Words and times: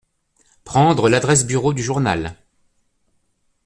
Prendre 0.63 1.09
l'adresse 1.09 1.45
bureau 1.45 1.73
du 1.73 1.83
journal. 1.83 2.33